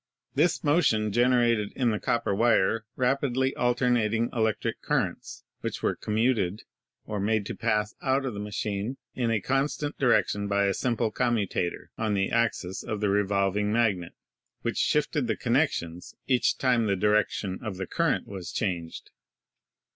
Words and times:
This 0.33 0.63
motion 0.63 1.11
gen 1.11 1.29
erated 1.29 1.73
in 1.73 1.91
the 1.91 1.99
copper 1.99 2.33
wire 2.33 2.85
rapidly 2.95 3.55
alternating 3.55 4.31
electric 4.33 4.81
cur 4.81 4.97
rents, 5.03 5.43
which 5.59 5.83
were 5.83 5.95
'commuted' 5.95 6.63
or 7.05 7.19
made 7.19 7.45
to 7.45 7.55
pass 7.55 7.93
out 8.01 8.25
of 8.25 8.33
the 8.33 8.39
machine 8.39 8.97
in 9.13 9.29
a 9.29 9.39
constant 9.39 9.99
direction 9.99 10.47
by 10.47 10.65
a 10.65 10.73
simple 10.73 11.11
'commutator' 11.11 11.91
on 11.99 12.15
the 12.15 12.31
axis 12.31 12.81
of 12.81 12.99
the 12.99 13.09
revolving 13.09 13.71
magnet, 13.71 14.15
which 14.63 14.77
shifted 14.77 15.27
the 15.27 15.37
connections 15.37 16.15
each 16.25 16.57
time 16.57 16.87
the 16.87 16.95
direction 16.95 17.59
of 17.61 17.77
the 17.77 17.85
current 17.85 18.25
was 18.25 18.51
changed. 18.51 19.11